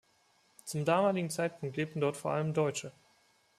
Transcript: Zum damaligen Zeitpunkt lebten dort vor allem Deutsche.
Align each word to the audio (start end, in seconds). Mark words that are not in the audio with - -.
Zum 0.65 0.83
damaligen 0.83 1.29
Zeitpunkt 1.29 1.77
lebten 1.77 2.01
dort 2.01 2.17
vor 2.17 2.31
allem 2.31 2.55
Deutsche. 2.55 2.91